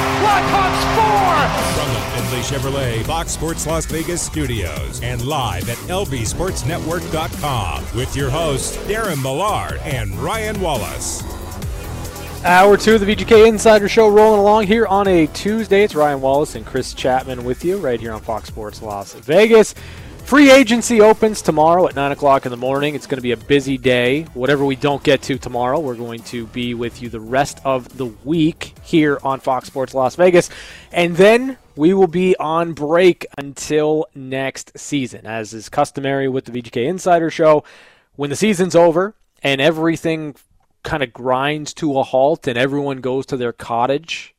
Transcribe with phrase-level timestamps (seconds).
[0.00, 1.04] 5, Blackhawks 4!
[1.74, 8.30] From the Findlay Chevrolet Fox Sports Las Vegas studios and live at lvsportsnetwork.com with your
[8.30, 11.22] hosts Darren Millard and Ryan Wallace.
[12.44, 15.84] Hour two of the VGK Insider Show rolling along here on a Tuesday.
[15.84, 19.74] It's Ryan Wallace and Chris Chapman with you right here on Fox Sports Las Vegas.
[20.30, 22.94] Free agency opens tomorrow at 9 o'clock in the morning.
[22.94, 24.22] It's going to be a busy day.
[24.32, 27.96] Whatever we don't get to tomorrow, we're going to be with you the rest of
[27.96, 30.48] the week here on Fox Sports Las Vegas.
[30.92, 35.26] And then we will be on break until next season.
[35.26, 37.64] As is customary with the VGK Insider Show,
[38.14, 40.36] when the season's over and everything
[40.84, 44.36] kind of grinds to a halt and everyone goes to their cottage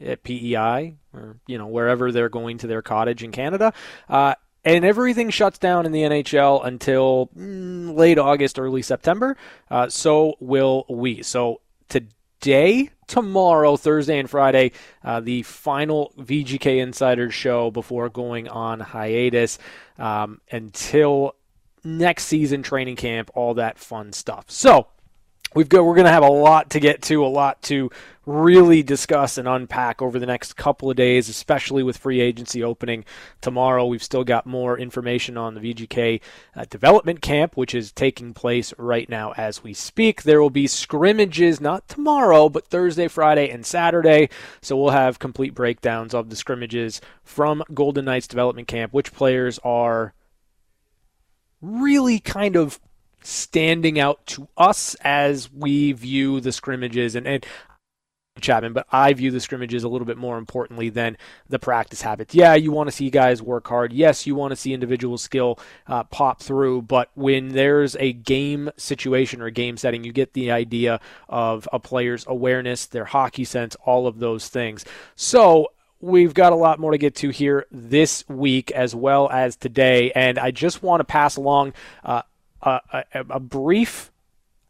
[0.00, 3.74] at PEI or you know wherever they're going to their cottage in Canada,
[4.08, 4.34] uh,
[4.66, 9.36] and everything shuts down in the NHL until mm, late August, early September.
[9.70, 11.22] Uh, so will we.
[11.22, 14.72] So today, tomorrow, Thursday, and Friday,
[15.04, 19.58] uh, the final VGK Insider show before going on hiatus
[19.98, 21.36] um, until
[21.84, 24.46] next season training camp, all that fun stuff.
[24.50, 24.88] So
[25.56, 27.90] we've got we're going to have a lot to get to, a lot to
[28.26, 33.04] really discuss and unpack over the next couple of days, especially with free agency opening
[33.40, 33.86] tomorrow.
[33.86, 36.20] We've still got more information on the VGK
[36.54, 40.24] uh, development camp, which is taking place right now as we speak.
[40.24, 44.28] There will be scrimmages not tomorrow, but Thursday, Friday, and Saturday.
[44.60, 49.58] So we'll have complete breakdowns of the scrimmages from Golden Knights development camp, which players
[49.64, 50.12] are
[51.62, 52.78] really kind of
[53.26, 57.14] standing out to us as we view the scrimmages.
[57.14, 57.44] And, and
[58.40, 61.16] Chapman, but I view the scrimmages a little bit more importantly than
[61.48, 62.34] the practice habits.
[62.34, 63.92] Yeah, you want to see guys work hard.
[63.92, 68.70] Yes, you want to see individual skill uh, pop through, but when there's a game
[68.76, 73.74] situation or game setting, you get the idea of a player's awareness, their hockey sense,
[73.86, 74.84] all of those things.
[75.14, 79.56] So we've got a lot more to get to here this week as well as
[79.56, 81.72] today, and I just want to pass along
[82.04, 82.22] uh,
[82.62, 84.10] a, a, brief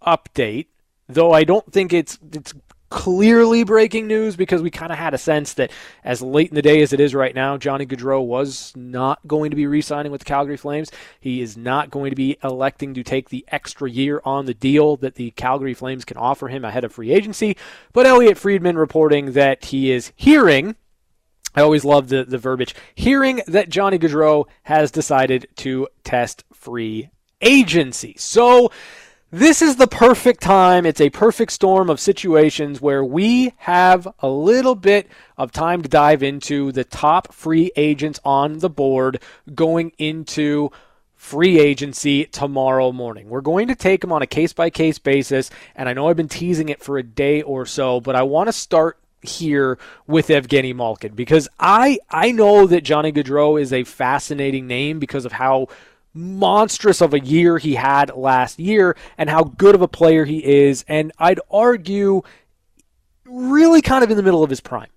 [0.07, 0.67] update
[1.09, 2.53] though I don't think it's it's
[2.89, 5.71] clearly breaking news because we kind of had a sense that
[6.05, 9.51] as late in the day as it is right now, Johnny Gaudreau was not going
[9.51, 10.91] to be re-signing with the Calgary Flames.
[11.19, 14.97] He is not going to be electing to take the extra year on the deal
[14.99, 17.57] that the Calgary Flames can offer him ahead of free agency.
[17.93, 20.77] But Elliot Friedman reporting that he is hearing
[21.57, 22.75] I always love the, the verbiage.
[22.95, 27.09] Hearing that Johnny Gaudreau has decided to test free
[27.41, 28.15] agency.
[28.19, 28.71] So
[29.31, 30.87] this is the perfect time.
[30.87, 35.89] It's a perfect storm of situations where we have a little bit of time to
[35.89, 39.21] dive into the top free agents on the board
[39.55, 40.71] going into
[41.17, 43.29] free agency tomorrow morning.
[43.29, 46.17] We're going to take them on a case by case basis, and I know I've
[46.17, 49.77] been teasing it for a day or so, but I want to start here
[50.07, 55.25] with Evgeny Malkin because I I know that Johnny Gaudreau is a fascinating name because
[55.25, 55.67] of how
[56.17, 60.45] monstrous of a year he had last year and how good of a player he
[60.45, 60.85] is.
[60.89, 62.23] And I'd argue,
[63.25, 64.91] really kind of in the middle of his prime.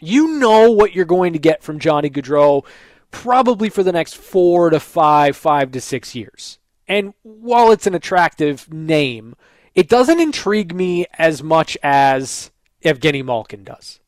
[0.00, 2.64] You know what you're going to get from Johnny Gaudreau
[3.10, 6.58] probably for the next four to five, five to six years.
[6.86, 9.34] And while it's an attractive name,
[9.74, 12.50] it doesn't intrigue me as much as
[12.84, 14.00] Evgeny Malkin does.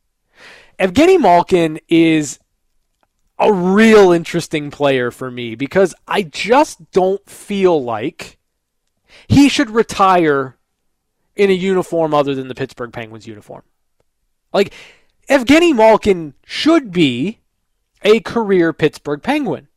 [0.79, 2.39] Evgeny Malkin is
[3.41, 8.39] a real interesting player for me because I just don't feel like
[9.27, 10.59] he should retire
[11.35, 13.63] in a uniform other than the Pittsburgh Penguins uniform.
[14.53, 14.75] Like,
[15.29, 17.39] Evgeny Malkin should be
[18.03, 19.69] a career Pittsburgh Penguin.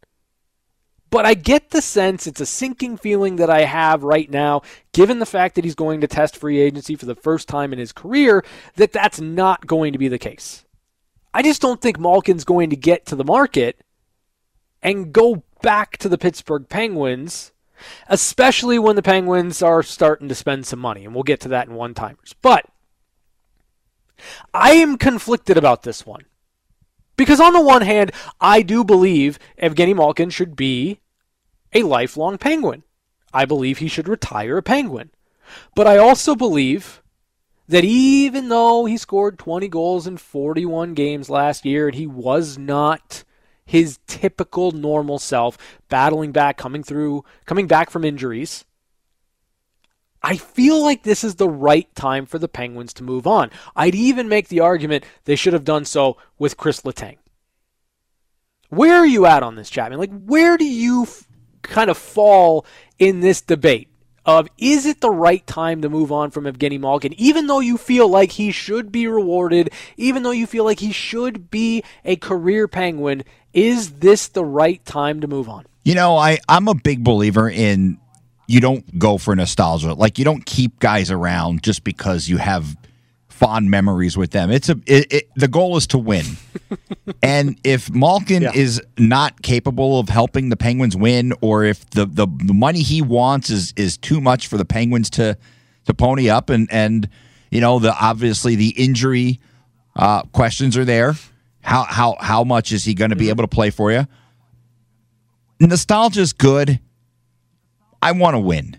[1.09, 5.19] But I get the sense it's a sinking feeling that I have right now, given
[5.19, 7.91] the fact that he's going to test free agency for the first time in his
[7.91, 8.43] career,
[8.75, 10.65] that that's not going to be the case.
[11.33, 13.79] I just don't think Malkin's going to get to the market
[14.81, 17.51] and go back to the Pittsburgh Penguins,
[18.07, 21.05] especially when the Penguins are starting to spend some money.
[21.05, 22.35] And we'll get to that in one timers.
[22.41, 22.65] But
[24.53, 26.25] I am conflicted about this one.
[27.15, 30.99] Because on the one hand, I do believe Evgeny Malkin should be
[31.71, 32.83] a lifelong Penguin.
[33.33, 35.11] I believe he should retire a Penguin.
[35.75, 37.02] But I also believe
[37.67, 42.57] that even though he scored 20 goals in 41 games last year and he was
[42.57, 43.23] not
[43.65, 45.57] his typical normal self,
[45.89, 48.65] battling back, coming through, coming back from injuries,
[50.21, 53.51] I feel like this is the right time for the Penguins to move on.
[53.75, 57.17] I'd even make the argument they should have done so with Kris Letang.
[58.69, 59.99] Where are you at on this, Chapman?
[59.99, 61.27] Like, where do you f-
[61.61, 62.65] kind of fall
[62.97, 63.89] in this debate
[64.25, 67.77] of is it the right time to move on from Evgeny Malkin, even though you
[67.77, 72.15] feel like he should be rewarded, even though you feel like he should be a
[72.15, 73.23] career Penguin?
[73.53, 75.65] Is this the right time to move on?
[75.83, 77.99] You know, I, I'm a big believer in
[78.47, 79.93] you don't go for nostalgia.
[79.93, 82.77] Like you don't keep guys around just because you have
[83.33, 84.51] fond memories with them.
[84.51, 86.25] It's a it, it, the goal is to win.
[87.23, 88.51] and if Malkin yeah.
[88.53, 93.01] is not capable of helping the Penguins win, or if the, the, the money he
[93.01, 95.37] wants is is too much for the Penguins to
[95.85, 97.09] to pony up, and and
[97.49, 99.39] you know the obviously the injury
[99.95, 101.15] uh, questions are there.
[101.61, 103.31] How how how much is he going to be mm-hmm.
[103.31, 104.05] able to play for you?
[105.59, 106.79] Nostalgia is good.
[108.01, 108.77] I want to win.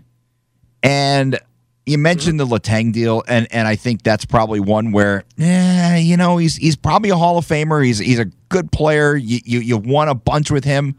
[0.81, 1.39] And
[1.85, 6.17] you mentioned the Letang deal, and, and I think that's probably one where, yeah, you
[6.17, 7.85] know, he's he's probably a Hall of Famer.
[7.85, 9.15] He's he's a good player.
[9.15, 10.95] You you, you won a bunch with him,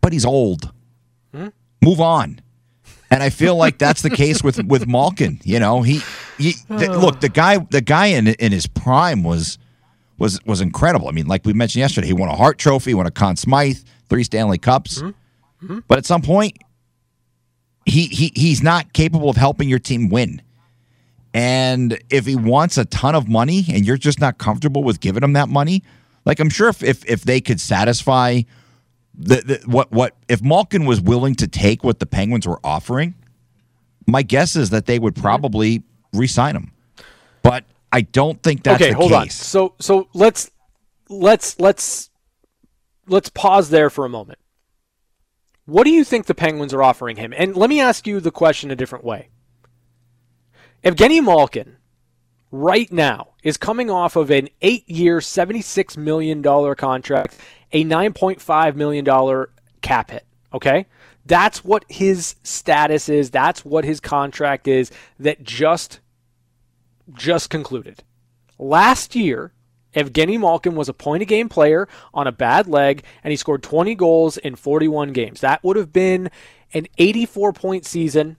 [0.00, 0.70] but he's old.
[1.34, 1.48] Hmm?
[1.80, 2.40] Move on.
[3.10, 5.40] And I feel like that's the case with with Malkin.
[5.44, 6.00] You know, he,
[6.36, 9.58] he th- look the guy the guy in in his prime was
[10.18, 11.08] was was incredible.
[11.08, 13.78] I mean, like we mentioned yesterday, he won a Hart Trophy, won a Conn Smythe,
[14.10, 15.00] three Stanley Cups.
[15.00, 15.80] Mm-hmm.
[15.88, 16.58] But at some point,
[17.84, 20.42] he, he he's not capable of helping your team win.
[21.34, 25.22] And if he wants a ton of money and you're just not comfortable with giving
[25.22, 25.82] him that money,
[26.24, 28.42] like I'm sure if if, if they could satisfy
[29.14, 33.14] the, the what what if Malkin was willing to take what the Penguins were offering,
[34.06, 35.82] my guess is that they would probably
[36.12, 36.72] re-sign him.
[37.42, 38.92] But I don't think that's okay.
[38.92, 39.20] hold case.
[39.20, 39.28] on.
[39.30, 40.50] So so let's
[41.08, 42.10] let's let's
[43.06, 44.38] let's pause there for a moment.
[45.64, 47.32] What do you think the Penguins are offering him?
[47.36, 49.28] And let me ask you the question a different way.
[50.84, 51.76] Evgeny Malkin,
[52.50, 57.38] right now, is coming off of an eight year, $76 million contract,
[57.72, 59.46] a $9.5 million
[59.80, 60.26] cap hit.
[60.52, 60.86] Okay?
[61.24, 63.30] That's what his status is.
[63.30, 66.00] That's what his contract is that just
[67.14, 68.02] just concluded.
[68.58, 69.52] Last year,
[69.94, 73.62] Evgeny Malkin was a point a game player on a bad leg, and he scored
[73.62, 75.40] 20 goals in 41 games.
[75.40, 76.30] That would have been
[76.72, 78.36] an 84 point season,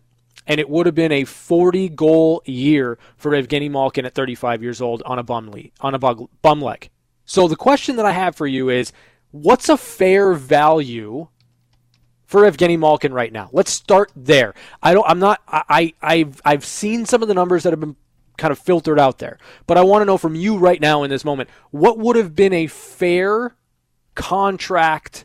[0.48, 4.82] and it would have been a 40 goal year for Evgeny Malkin at 35 years
[4.82, 6.90] old on a bum, on a bug- bum leg.
[7.26, 8.92] So the question that I have for you is
[9.32, 11.28] what's a fair value
[12.26, 13.50] for Evgeny Malkin right now?
[13.54, 14.54] Let's start there.
[14.82, 17.80] I don't I'm not I, I I've I've seen some of the numbers that have
[17.80, 17.96] been
[18.44, 19.38] kind of filtered out there.
[19.68, 22.36] But I want to know from you right now in this moment what would have
[22.36, 23.56] been a fair
[24.16, 25.24] contract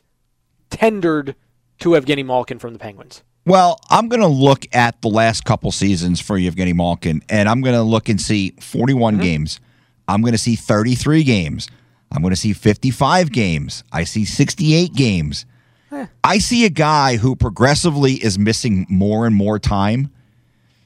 [0.71, 1.35] tendered
[1.81, 3.25] to Evgeny Malkin from the Penguins?
[3.45, 7.61] Well, I'm going to look at the last couple seasons for Evgeny Malkin, and I'm
[7.61, 9.23] going to look and see 41 mm-hmm.
[9.23, 9.59] games.
[10.07, 11.69] I'm going to see 33 games.
[12.13, 13.83] I'm going to see 55 games.
[13.91, 15.45] I see 68 games.
[15.91, 16.07] Eh.
[16.23, 20.13] I see a guy who progressively is missing more and more time.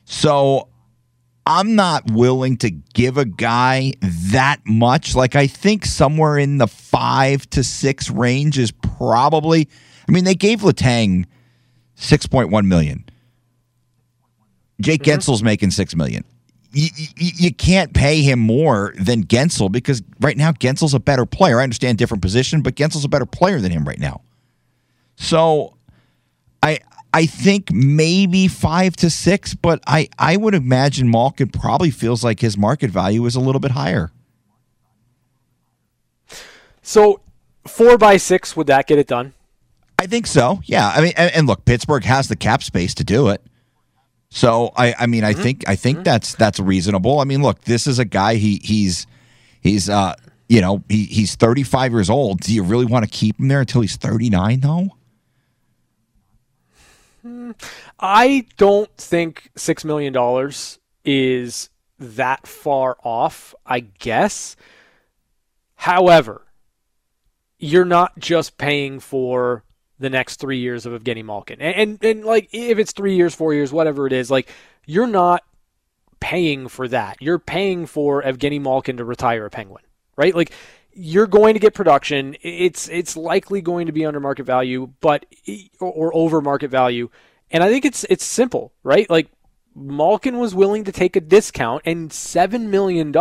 [0.06, 0.69] So
[1.44, 5.16] I'm not willing to give a guy that much.
[5.16, 9.68] Like, I think somewhere in the five to six range is probably.
[10.08, 11.26] I mean, they gave Letang
[11.96, 13.04] 6.1 million.
[14.80, 15.18] Jake mm-hmm.
[15.18, 16.25] Guentzel's making six million.
[16.72, 21.26] You, you, you, can't pay him more than Guentzel because right now Guentzel's a better
[21.26, 21.61] player.
[21.61, 24.22] I understand different position, but Guentzel's a better player than him right now.
[25.16, 25.76] So
[27.14, 32.40] I think maybe five to six, but I, I would imagine Malkin probably feels like
[32.40, 34.12] his market value is a little bit higher.
[36.81, 37.21] So
[37.66, 39.35] four by six, would that get it done?
[39.99, 40.61] I think so.
[40.64, 40.88] Yeah.
[40.88, 43.42] I mean, and, and look, Pittsburgh has the cap space to do it.
[44.31, 45.42] So I, I mean, I mm-hmm.
[45.42, 46.04] think I think mm-hmm.
[46.04, 47.21] that's that's reasonable.
[47.21, 48.37] I mean, look, this is a guy.
[48.37, 49.07] He he's
[49.61, 50.14] he's uh
[50.49, 52.40] you know he he's 35 years old.
[52.40, 54.88] Do you really want to keep him there until he's 39 though?
[57.99, 60.14] I don't think $6 million
[61.04, 64.56] is that far off, I guess.
[65.75, 66.47] However,
[67.59, 69.64] you're not just paying for
[69.99, 71.61] the next three years of Evgeny Malkin.
[71.61, 74.50] And, and, and like, if it's three years, four years, whatever it is, like,
[74.85, 75.44] you're not
[76.21, 77.16] paying for that.
[77.21, 79.82] You're paying for Evgeny Malkin to retire a Penguin,
[80.16, 80.35] right?
[80.35, 80.52] Like,
[80.94, 82.37] you're going to get production.
[82.42, 85.26] It's it's likely going to be under market value, but
[85.80, 87.09] or over market value.
[87.52, 89.09] And I think it's it's simple, right?
[89.09, 89.28] Like
[89.75, 93.12] Malkin was willing to take a discount, and $7 million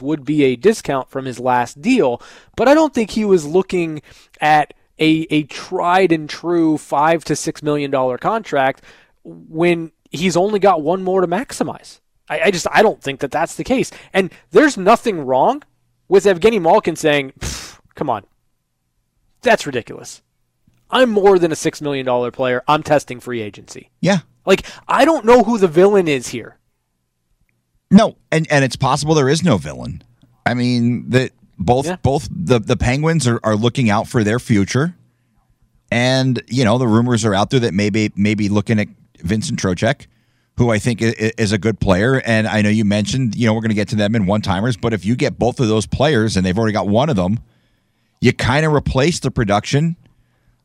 [0.00, 2.22] would be a discount from his last deal.
[2.56, 4.02] But I don't think he was looking
[4.40, 8.84] at a, a tried and true five to $6 million contract
[9.22, 12.00] when he's only got one more to maximize.
[12.28, 13.90] I, I just, I don't think that that's the case.
[14.12, 15.62] And there's nothing wrong
[16.08, 17.32] with Evgeny Malkin saying,
[17.94, 18.24] come on,
[19.42, 20.22] that's ridiculous.
[20.90, 22.62] I'm more than a $6 million player.
[22.66, 23.90] I'm testing free agency.
[24.00, 24.18] Yeah.
[24.44, 26.58] Like, I don't know who the villain is here.
[27.90, 30.02] No, and, and it's possible there is no villain.
[30.46, 31.96] I mean, that both yeah.
[31.96, 34.94] both the, the Penguins are, are looking out for their future.
[35.92, 40.06] And, you know, the rumors are out there that maybe maybe looking at Vincent Trocheck,
[40.56, 42.22] who I think is a good player.
[42.24, 44.40] And I know you mentioned, you know, we're going to get to them in one
[44.40, 47.16] timers, but if you get both of those players and they've already got one of
[47.16, 47.40] them,
[48.20, 49.96] you kind of replace the production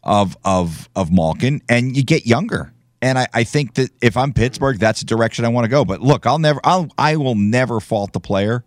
[0.05, 2.71] of of of Malkin and you get younger.
[3.01, 5.85] And I, I think that if I'm Pittsburgh, that's the direction I want to go.
[5.85, 8.63] But look, I'll never I'll I will never fault the player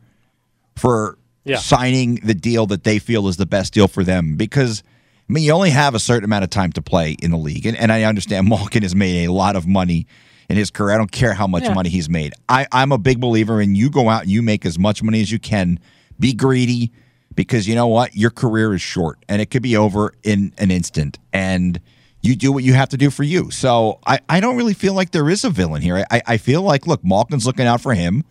[0.76, 1.56] for yeah.
[1.56, 4.82] signing the deal that they feel is the best deal for them because
[5.28, 7.66] I mean you only have a certain amount of time to play in the league.
[7.66, 10.06] And, and I understand Malkin has made a lot of money
[10.48, 10.94] in his career.
[10.94, 11.74] I don't care how much yeah.
[11.74, 12.32] money he's made.
[12.48, 15.20] I, I'm a big believer in you go out and you make as much money
[15.20, 15.78] as you can.
[16.18, 16.92] Be greedy
[17.38, 18.14] because you know what?
[18.14, 21.18] Your career is short and it could be over in an instant.
[21.32, 21.80] And–
[22.22, 23.50] you do what you have to do for you.
[23.50, 26.04] So I, I don't really feel like there is a villain here.
[26.10, 28.24] I, I feel like, look, Malkin's looking out for him,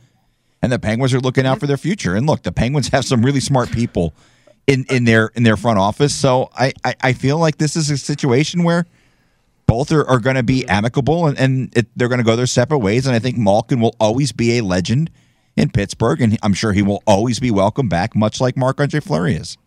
[0.62, 2.16] and the Penguins are looking out for their future.
[2.16, 4.14] And look, the Penguins have some really smart people
[4.66, 6.14] in, in their in their front office.
[6.14, 8.86] So I, I, I feel like this is a situation where
[9.68, 12.48] both are, are going to be amicable and, and it, they're going to go their
[12.48, 13.06] separate ways.
[13.06, 15.10] And I think Malkin will always be a legend
[15.58, 19.00] in Pittsburgh, and I'm sure he will always be welcome back, much like Marc Andre
[19.00, 19.58] Fleury is.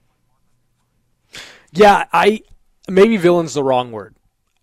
[1.73, 2.43] Yeah, I
[2.89, 4.15] maybe villain's the wrong word.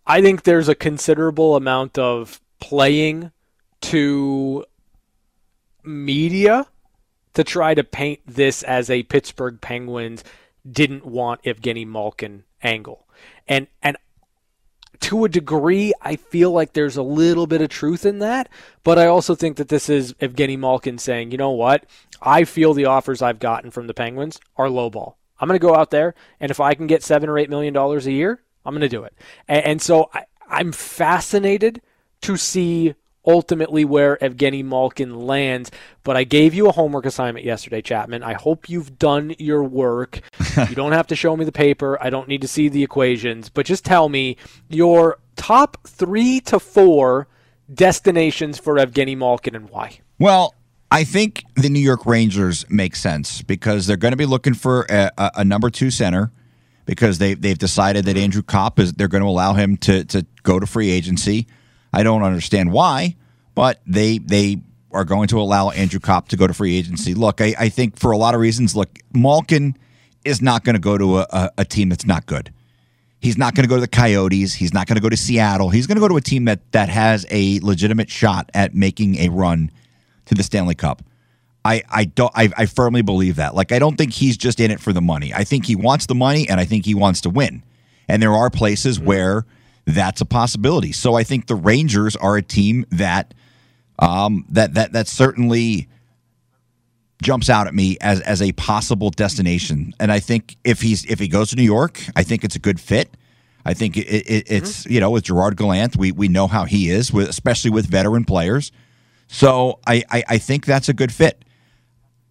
[0.05, 3.31] I think there's a considerable amount of playing
[3.81, 4.65] to
[5.83, 6.65] media
[7.33, 10.23] to try to paint this as a Pittsburgh Penguins
[10.69, 13.07] didn't want Evgeny Malkin angle.
[13.47, 13.97] And and
[15.01, 18.49] to a degree, I feel like there's a little bit of truth in that,
[18.83, 21.85] but I also think that this is Evgeny Malkin saying, you know what?
[22.21, 25.15] I feel the offers I've gotten from the Penguins are lowball.
[25.39, 27.73] I'm going to go out there, and if I can get seven or eight million
[27.73, 29.13] dollars a year, I'm going to do it.
[29.47, 31.81] And, and so I, I'm fascinated
[32.21, 32.95] to see
[33.27, 35.69] ultimately where Evgeny Malkin lands.
[36.03, 38.23] But I gave you a homework assignment yesterday, Chapman.
[38.23, 40.21] I hope you've done your work.
[40.69, 42.01] you don't have to show me the paper.
[42.01, 44.37] I don't need to see the equations, but just tell me
[44.69, 47.27] your top three to four
[47.71, 49.99] destinations for Evgeny Malkin and why.
[50.17, 50.55] Well,
[50.89, 54.85] I think the New York Rangers make sense because they're going to be looking for
[54.89, 56.31] a, a, number two center
[56.85, 60.25] because they they've decided that Andrew Copp is they're going to allow him to to
[60.43, 61.45] go to free agency.
[61.93, 63.15] I don't understand why,
[63.55, 67.13] but they they are going to allow Andrew Copp to go to free agency.
[67.13, 69.75] Look, I, I think for a lot of reasons, look, Malkin
[70.23, 72.53] is not going to go to a, a, a team that's not good.
[73.19, 74.53] He's not going to go to the Coyotes.
[74.53, 75.69] He's not going to go to Seattle.
[75.69, 79.15] He's going to go to a team that that has a legitimate shot at making
[79.17, 79.71] a run
[80.25, 81.01] to the Stanley Cup.
[81.65, 83.55] I, I don't I, I firmly believe that.
[83.55, 85.33] Like I don't think he's just in it for the money.
[85.33, 87.63] I think he wants the money and I think he wants to win.
[88.07, 89.07] And there are places mm-hmm.
[89.07, 89.45] where
[89.87, 90.91] that's a possibility.
[90.91, 93.33] So I think the Rangers are a team that
[93.97, 95.87] um, that that that certainly
[97.23, 99.93] jumps out at me as as a possible destination.
[99.99, 102.59] And I think if he's if he goes to New York, I think it's a
[102.59, 103.15] good fit.
[103.65, 104.93] I think it, it, it's mm-hmm.
[104.93, 108.25] you know with Gerard Gallant, we we know how he is, with, especially with veteran
[108.25, 108.73] players.
[109.29, 111.43] So I, I, I think that's a good fit.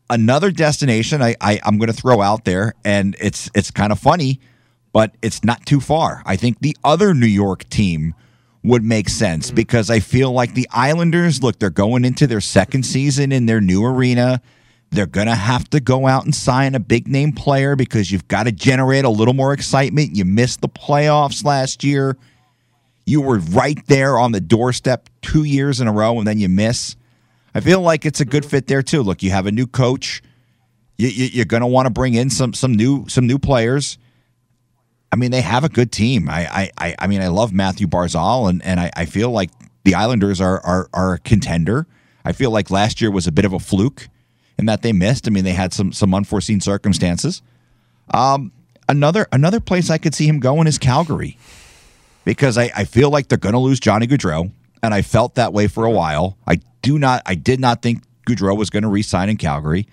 [0.09, 3.99] Another destination I, I I'm going to throw out there, and it's it's kind of
[3.99, 4.41] funny,
[4.97, 6.23] but it's not too far.
[6.25, 8.15] I think the other New York team
[8.65, 9.57] would make sense mm-hmm.
[9.57, 13.61] because I feel like the Islanders look they're going into their second season in their
[13.61, 14.41] new arena.
[14.89, 18.27] They're going to have to go out and sign a big name player because you've
[18.27, 20.17] got to generate a little more excitement.
[20.17, 22.17] You missed the playoffs last year.
[23.05, 26.49] You were right there on the doorstep two years in a row and then you
[26.49, 26.97] miss.
[27.55, 29.03] I feel like it's a good fit there too.
[29.03, 30.23] Look, you have a new coach.
[30.97, 33.99] You, you, are going to want to bring in some some new some new players.
[35.13, 36.29] I mean, they have a good team.
[36.29, 39.51] I I I mean, I love Mathew Barzal, and and I, I feel like
[39.85, 41.87] the Islanders are are are a contender.
[42.25, 44.09] I feel like last year was a bit of a fluke
[44.59, 45.27] in that they missed.
[45.27, 47.43] I mean, they had some some unforeseen circumstances.
[48.13, 48.53] Um,
[48.89, 51.39] another another place I could see him going is Calgary
[52.27, 54.51] because I, I feel like they're going to lose Johnny Gaudreau,
[54.83, 56.37] and I felt that way for a while.
[56.47, 59.87] I do not, I did not think Gaudreau was going to re-sign in Calgary.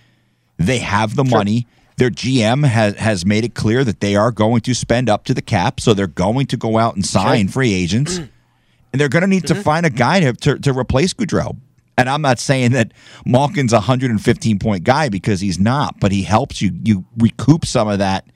[0.58, 1.38] They have the sure.
[1.38, 1.68] money.
[2.04, 5.34] Their GM has has made it clear that they are going to spend up to
[5.34, 7.54] the cap, so they're going to go out and sign sure.
[7.54, 8.18] free agents,
[8.92, 9.56] and they're going to need mm-hmm.
[9.56, 11.56] to find a guy to, to, to replace Gaudreau.
[11.98, 12.92] And I'm not saying that
[13.26, 17.88] Malkin's a 115 point guy because he's not, but he helps you you recoup some
[17.88, 18.28] of that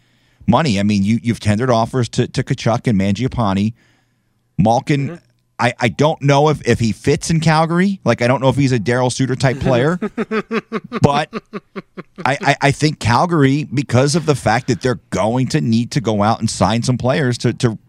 [0.47, 0.79] money.
[0.79, 3.74] I mean, you you've tendered offers to to Tkachuk and Mangiapane.
[4.57, 5.26] Malkin, mm-hmm.
[5.60, 8.00] I, I don't know if, if he fits in Calgary.
[8.04, 9.98] Like I don't know if he's a Darryl Sutter type player.
[11.02, 11.34] but
[12.24, 16.02] I, I, I, think Calgary, because of the fact that they're going to need to
[16.02, 17.80] go out and sign some players to, to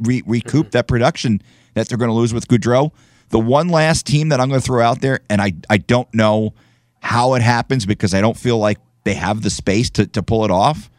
[0.00, 1.42] re- recoup that production
[1.74, 2.92] that they're going to lose with Gaudreau,
[3.28, 6.12] the one last team that I'm going to throw out there, and I, I don't
[6.14, 6.54] know
[7.00, 10.44] how it happens because I don't feel like they have the space to, to pull
[10.44, 10.90] it off.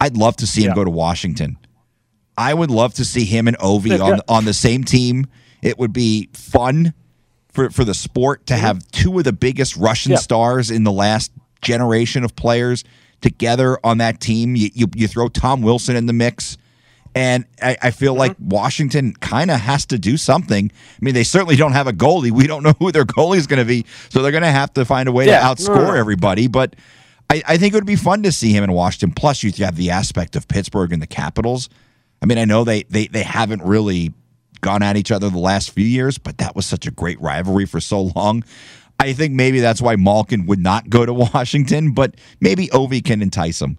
[0.00, 1.58] I'd love to see him go to Washington.
[2.38, 5.26] I would love to see him and Ovi on on the same team.
[5.60, 6.94] It would be fun
[7.48, 11.32] for for the sport to have two of the biggest Russian stars in the last
[11.62, 12.84] generation of players
[13.20, 14.54] together on that team.
[14.54, 16.56] You you, you throw Tom Wilson in the mix.
[17.14, 18.20] And I, I feel mm-hmm.
[18.20, 20.70] like Washington kind of has to do something.
[20.70, 22.30] I mean, they certainly don't have a goalie.
[22.30, 24.72] We don't know who their goalie is going to be, so they're going to have
[24.74, 25.40] to find a way yeah.
[25.40, 26.46] to outscore everybody.
[26.46, 26.76] But
[27.28, 29.12] I, I, think it would be fun to see him in Washington.
[29.12, 31.68] Plus, you have the aspect of Pittsburgh and the Capitals.
[32.20, 34.12] I mean, I know they they they haven't really
[34.60, 37.66] gone at each other the last few years, but that was such a great rivalry
[37.66, 38.44] for so long.
[39.00, 43.22] I think maybe that's why Malkin would not go to Washington, but maybe Ovi can
[43.22, 43.78] entice him.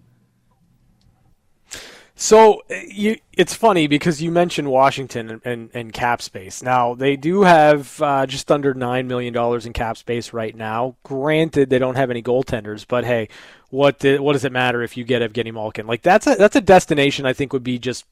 [2.14, 6.62] So you, it's funny because you mentioned Washington and, and, and cap space.
[6.62, 10.96] Now they do have uh, just under nine million dollars in cap space right now.
[11.02, 13.28] Granted, they don't have any goaltenders, but hey,
[13.70, 15.86] what did, what does it matter if you get Evgeny Malkin?
[15.86, 18.04] Like that's a that's a destination I think would be just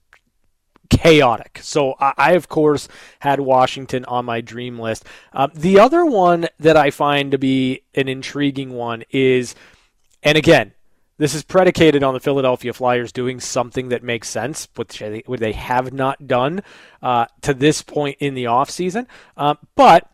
[0.90, 1.60] chaotic.
[1.62, 2.88] So I, I, of course
[3.20, 5.04] had Washington on my dream list.
[5.32, 9.54] Uh, the other one that I find to be an intriguing one is,
[10.22, 10.72] and again,
[11.18, 15.92] this is predicated on the Philadelphia Flyers doing something that makes sense, which they, have
[15.92, 16.62] not done
[17.02, 19.06] uh, to this point in the offseason.
[19.36, 20.08] Uh, but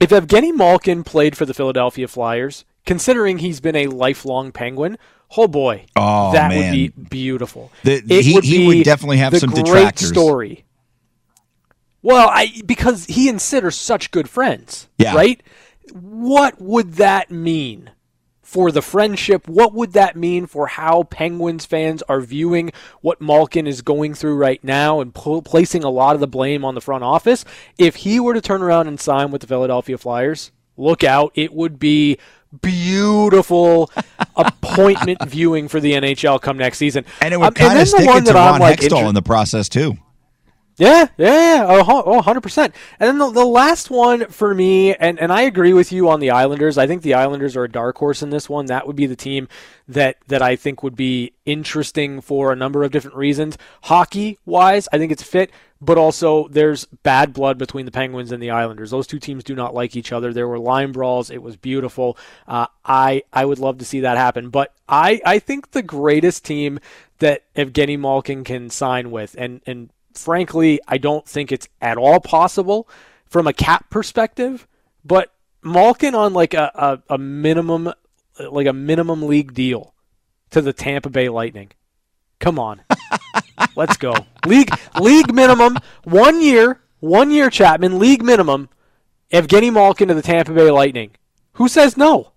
[0.00, 4.98] if Evgeny Malkin played for the Philadelphia Flyers, considering he's been a lifelong Penguin,
[5.36, 6.58] oh boy, oh, that man.
[6.58, 7.72] would be beautiful.
[7.82, 10.08] The, it he, would, he would definitely have some great detractors.
[10.08, 10.64] story.
[12.02, 15.14] Well, I because he and Sid are such good friends, yeah.
[15.14, 15.42] right?
[15.92, 17.90] What would that mean
[18.42, 19.48] for the friendship?
[19.48, 24.36] What would that mean for how Penguins fans are viewing what Malkin is going through
[24.36, 27.44] right now and pl- placing a lot of the blame on the front office?
[27.78, 31.32] If he were to turn around and sign with the Philadelphia Flyers, look out.
[31.34, 32.18] It would be
[32.60, 33.90] beautiful
[34.36, 37.04] appointment viewing for the NHL come next season.
[37.20, 39.68] And it would um, kind of stick it to Ron like, Hextall in the process,
[39.68, 39.96] too.
[40.76, 41.66] Yeah, yeah, yeah.
[41.68, 42.58] Oh, 100%.
[42.64, 46.18] And then the, the last one for me, and, and I agree with you on
[46.18, 46.78] the Islanders.
[46.78, 48.66] I think the Islanders are a dark horse in this one.
[48.66, 49.48] That would be the team
[49.86, 53.56] that, that I think would be interesting for a number of different reasons.
[53.82, 55.52] Hockey wise, I think it's fit,
[55.84, 58.90] but also there's bad blood between the Penguins and the Islanders.
[58.90, 60.32] Those two teams do not like each other.
[60.32, 61.30] There were line brawls.
[61.30, 62.16] It was beautiful.
[62.48, 64.50] Uh, I, I would love to see that happen.
[64.50, 66.80] But I, I think the greatest team
[67.18, 72.20] that Evgeny Malkin can sign with, and, and frankly, I don't think it's at all
[72.20, 72.88] possible
[73.26, 74.66] from a cap perspective.
[75.04, 76.70] But Malkin on like a,
[77.08, 77.92] a, a minimum
[78.50, 79.94] like a minimum league deal
[80.50, 81.70] to the Tampa Bay Lightning.
[82.40, 82.82] Come on.
[83.76, 84.14] Let's go.
[84.46, 88.68] League league minimum, one year, one year Chapman, league minimum,
[89.32, 91.10] Evgeny Malkin to the Tampa Bay Lightning.
[91.54, 92.32] Who says no?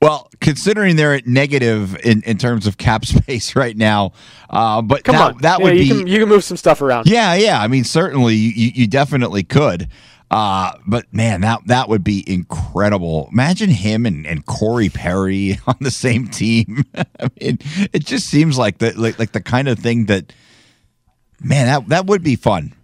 [0.00, 4.12] Well, considering they're at negative in, in terms of cap space right now,
[4.50, 6.58] uh, but come that, on, that yeah, would you be can, you can move some
[6.58, 7.06] stuff around.
[7.06, 7.60] Yeah, yeah.
[7.60, 9.88] I mean, certainly you, you definitely could.
[10.34, 13.28] Uh, but man, that that would be incredible.
[13.30, 16.82] Imagine him and, and Corey Perry on the same team.
[16.96, 17.58] I mean,
[17.92, 20.32] it just seems like the like, like the kind of thing that
[21.40, 22.74] man that that would be fun.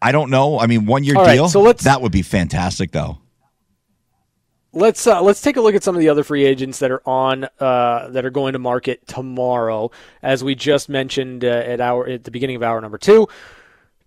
[0.00, 0.58] I don't know.
[0.58, 1.50] I mean, one year deal.
[1.50, 3.18] So let's, that would be fantastic, though
[4.72, 7.02] let's uh, let's take a look at some of the other free agents that are
[7.06, 9.90] on uh, that are going to market tomorrow.
[10.22, 13.28] As we just mentioned uh, at our at the beginning of hour number two,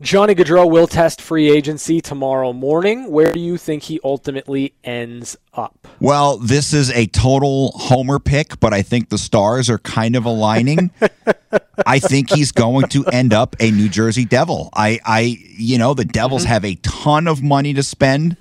[0.02, 3.12] Johnny Gaudreau will test free agency tomorrow morning.
[3.12, 5.88] Where do you think he ultimately ends up?
[6.00, 10.26] Well, this is a total homer pick, but I think the stars are kind of
[10.26, 10.90] aligning.
[11.86, 14.70] I think he's going to end up a New Jersey Devil.
[14.74, 16.52] I, I, you know, the Devils mm-hmm.
[16.52, 18.38] have a ton of money to spend.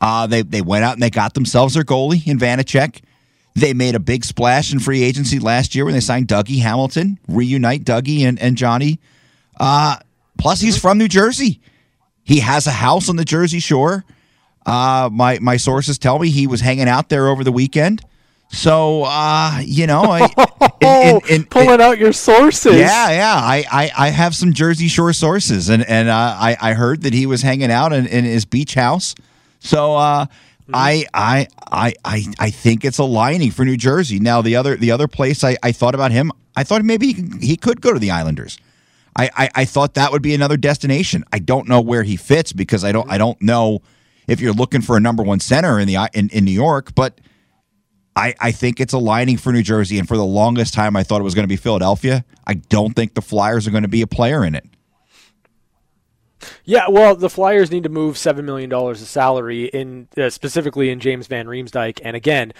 [0.00, 3.00] Uh, they they went out and they got themselves their goalie in Vanecek.
[3.54, 7.18] They made a big splash in free agency last year when they signed Dougie Hamilton,
[7.28, 8.98] reunite Dougie and, and Johnny.
[9.58, 9.98] Uh,
[10.40, 11.60] plus, he's from New Jersey.
[12.22, 14.04] He has a house on the Jersey Shore.
[14.66, 18.02] Uh, my my sources tell me he was hanging out there over the weekend.
[18.52, 20.28] So uh, you know, I,
[20.80, 22.74] in, in, in, pulling out your sources.
[22.76, 23.34] Yeah, yeah.
[23.36, 27.14] I, I, I have some Jersey Shore sources, and and uh, I I heard that
[27.14, 29.14] he was hanging out in, in his beach house
[29.60, 30.26] so uh,
[30.72, 34.18] I, I I I I think it's aligning for New Jersey.
[34.18, 37.24] Now the other the other place I, I thought about him, I thought maybe he,
[37.40, 38.58] he could go to the Islanders.
[39.20, 41.24] I, I, I thought that would be another destination.
[41.32, 43.82] I don't know where he fits because I don't I don't know
[44.26, 47.20] if you're looking for a number one center in the in, in New York, but
[48.16, 49.98] I, I think it's aligning for New Jersey.
[49.98, 52.24] And for the longest time, I thought it was going to be Philadelphia.
[52.46, 54.66] I don't think the Flyers are going to be a player in it.
[56.64, 60.88] Yeah, well, the Flyers need to move seven million dollars of salary in uh, specifically
[60.88, 62.54] in James Van Riemsdyk, and again,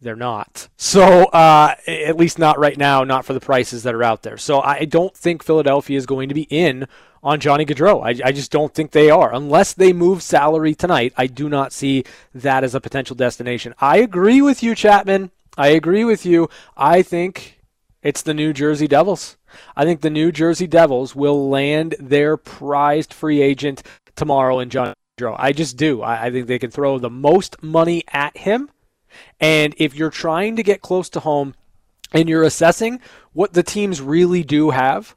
[0.00, 0.68] they're not.
[0.76, 4.36] So uh, at least not right now, not for the prices that are out there.
[4.36, 6.86] So I don't think Philadelphia is going to be in
[7.22, 8.04] on Johnny Gaudreau.
[8.04, 11.12] I, I just don't think they are unless they move salary tonight.
[11.16, 13.74] I do not see that as a potential destination.
[13.80, 15.30] I agree with you, Chapman.
[15.56, 16.48] I agree with you.
[16.76, 17.60] I think
[18.02, 19.36] it's the New Jersey Devils.
[19.76, 23.82] I think the New Jersey Devils will land their prized free agent
[24.14, 25.34] tomorrow in Johnny Gaudreau.
[25.36, 26.02] I just do.
[26.02, 28.70] I, I think they can throw the most money at him.
[29.40, 31.54] And if you're trying to get close to home
[32.12, 33.00] and you're assessing
[33.32, 35.14] what the teams really do have,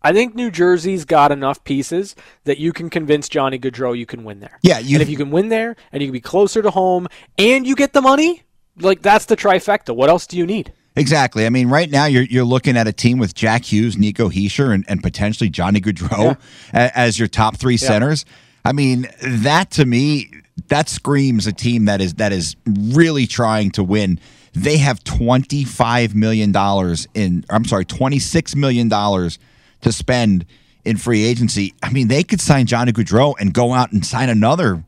[0.00, 4.24] I think New Jersey's got enough pieces that you can convince Johnny Gaudreau you can
[4.24, 4.58] win there.
[4.62, 7.08] Yeah, you, and if you can win there and you can be closer to home
[7.36, 8.44] and you get the money,
[8.78, 9.94] like that's the trifecta.
[9.94, 10.72] What else do you need?
[10.94, 11.46] Exactly.
[11.46, 14.74] I mean, right now you're you're looking at a team with Jack Hughes, Nico Hischier,
[14.74, 16.36] and, and potentially Johnny Gaudreau
[16.72, 16.90] yeah.
[16.94, 18.24] as your top three centers.
[18.68, 20.30] I mean, that to me,
[20.66, 24.20] that screams a team that is that is really trying to win.
[24.52, 27.46] They have twenty five million dollars in.
[27.48, 29.38] I'm sorry, twenty six million dollars
[29.80, 30.44] to spend
[30.84, 31.72] in free agency.
[31.82, 34.84] I mean, they could sign Johnny Gaudreau and go out and sign another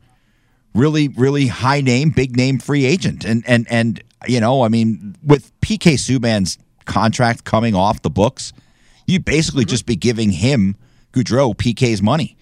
[0.75, 3.25] really, really high name, big name free agent.
[3.25, 8.53] And and and you know, I mean, with PK Subban's contract coming off the books,
[9.07, 9.71] you'd basically mm-hmm.
[9.71, 10.77] just be giving him
[11.15, 12.37] Gaudreau PK's money.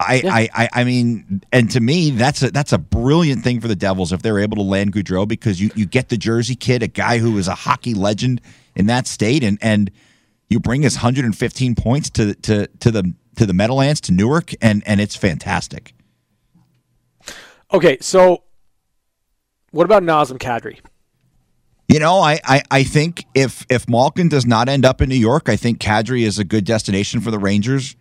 [0.00, 0.32] I, yeah.
[0.32, 3.76] I, I, I mean, and to me, that's a that's a brilliant thing for the
[3.76, 6.86] Devils if they're able to land Gaudreau because you, you get the Jersey kid, a
[6.86, 8.40] guy who is a hockey legend
[8.76, 9.90] in that state, and and
[10.48, 14.82] you bring his 115 points to to to the to the Meadowlands to Newark, and
[14.86, 15.94] and it's fantastic.
[17.72, 18.44] Okay, so
[19.72, 20.78] what about Nazem Kadri?
[21.88, 25.16] You know, I, I, I think if if Malkin does not end up in New
[25.16, 27.96] York, I think Kadri is a good destination for the Rangers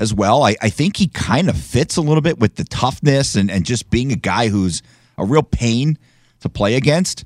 [0.00, 0.42] as well.
[0.42, 3.66] I, I think he kind of fits a little bit with the toughness and, and
[3.66, 4.82] just being a guy who's
[5.18, 5.98] a real pain
[6.40, 7.24] to play against.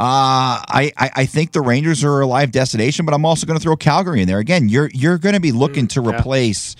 [0.00, 3.58] Uh, I, I, I think the Rangers are a live destination, but I'm also going
[3.58, 4.38] to throw Calgary in there.
[4.38, 6.74] Again, you're you're going to be looking to replace,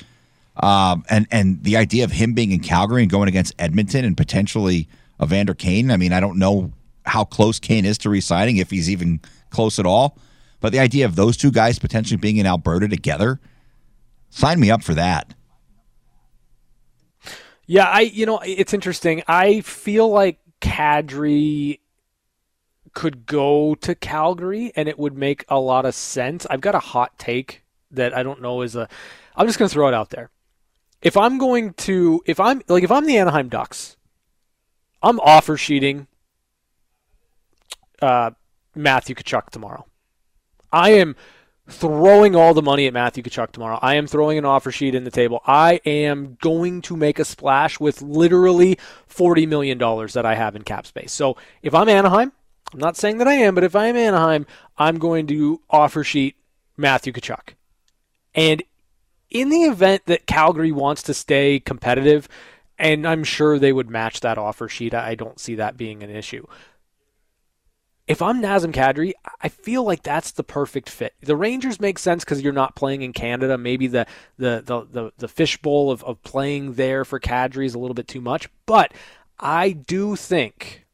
[0.57, 4.17] um, and and the idea of him being in Calgary and going against Edmonton and
[4.17, 4.89] potentially
[5.23, 5.93] Evander Kane.
[5.93, 6.73] I mean, I don't know
[7.07, 10.19] how close Kane is to resigning, if he's even close at all.
[10.61, 13.39] But the idea of those two guys potentially being in Alberta together,
[14.35, 15.33] sign me up for that.
[17.67, 19.23] Yeah, I you know it's interesting.
[19.27, 21.79] I feel like Kadri
[22.93, 26.47] could go to Calgary and it would make a lot of sense.
[26.51, 28.89] I've got a hot take that I don't know is a
[29.35, 30.31] I'm just going to throw it out there.
[31.01, 33.97] If I'm going to if I'm like if I'm the Anaheim Ducks,
[35.03, 36.07] I'm offer sheeting
[38.03, 38.33] uh,
[38.75, 39.87] Matthew Tkachuk tomorrow.
[40.73, 41.17] I am
[41.69, 43.79] throwing all the money at Matthew Tkachuk tomorrow.
[43.81, 45.41] I am throwing an offer sheet in the table.
[45.47, 50.63] I am going to make a splash with literally $40 million that I have in
[50.63, 51.13] cap space.
[51.13, 52.33] So if I'm Anaheim,
[52.73, 54.47] I'm not saying that I am, but if I am Anaheim,
[54.77, 56.37] I'm going to offer sheet
[56.77, 57.55] Matthew Tkachuk.
[58.35, 58.63] And
[59.31, 62.29] in the event that Calgary wants to stay competitive,
[62.79, 66.11] and I'm sure they would match that offer sheet, I don't see that being an
[66.11, 66.47] issue
[68.07, 71.15] if I'm Nazem Kadri, I feel like that's the perfect fit.
[71.23, 73.57] The Rangers make sense because you're not playing in Canada.
[73.57, 77.79] Maybe the the the the, the fishbowl of, of playing there for Kadri is a
[77.79, 78.49] little bit too much.
[78.67, 78.93] But
[79.41, 80.85] I do think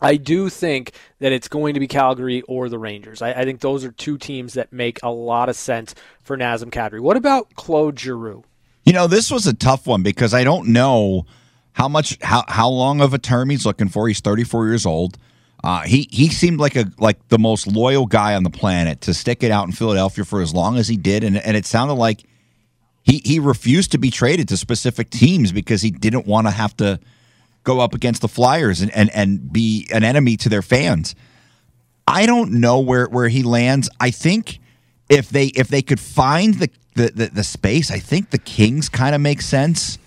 [0.00, 3.22] I do think that it's going to be Calgary or the Rangers.
[3.22, 6.70] I, I think those are two teams that make a lot of sense for Nazem
[6.70, 7.00] Kadri.
[7.00, 8.44] What about Claude Giroux?
[8.84, 11.24] You know, this was a tough one because I don't know
[11.72, 14.06] how much how how long of a term he's looking for.
[14.06, 15.16] He's 34 years old.
[15.64, 19.14] Uh, he he seemed like a like the most loyal guy on the planet to
[19.14, 21.94] stick it out in Philadelphia for as long as he did, and and it sounded
[21.94, 22.24] like
[23.02, 26.76] he he refused to be traded to specific teams because he didn't want to have
[26.76, 27.00] to
[27.64, 31.14] go up against the Flyers and, and and be an enemy to their fans.
[32.06, 33.88] I don't know where where he lands.
[33.98, 34.60] I think
[35.08, 38.88] if they if they could find the the, the, the space, I think the Kings
[38.88, 39.98] kind of make sense.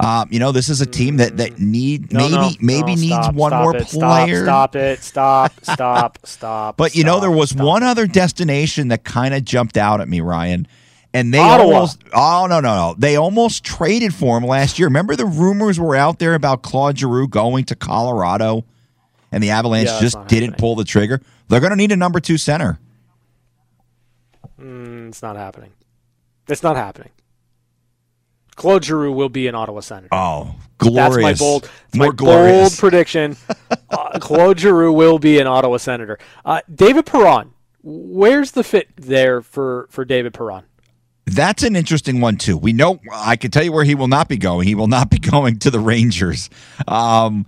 [0.00, 3.00] Um, you know, this is a team that that need no, maybe no, maybe no,
[3.00, 4.42] needs stop, one stop more it, player.
[4.44, 5.02] Stop, stop it!
[5.02, 5.52] Stop!
[5.64, 6.18] Stop!
[6.26, 6.76] stop!
[6.76, 10.08] But you stop, know, there was one other destination that kind of jumped out at
[10.08, 10.66] me, Ryan,
[11.12, 11.74] and they Ottawa.
[11.74, 14.88] almost oh no no no they almost traded for him last year.
[14.88, 18.64] Remember the rumors were out there about Claude Giroux going to Colorado,
[19.30, 20.58] and the Avalanche Yeah, just didn't happening.
[20.58, 21.20] pull the trigger.
[21.48, 22.80] They're going to need a number two center.
[24.60, 25.72] Mm, It's not happening.
[26.48, 27.10] It's not happening.
[28.56, 30.08] Claude Giroux will be an Ottawa Senator.
[30.12, 31.40] Oh, glorious!
[31.40, 32.70] That's my bold, that's more my glorious.
[32.70, 33.36] bold prediction.
[33.90, 36.18] uh, Claude Giroux will be an Ottawa Senator.
[36.44, 40.64] Uh, David Perron, where's the fit there for, for David Perron?
[41.26, 42.56] That's an interesting one too.
[42.56, 44.68] We know I can tell you where he will not be going.
[44.68, 46.50] He will not be going to the Rangers.
[46.86, 47.46] Um,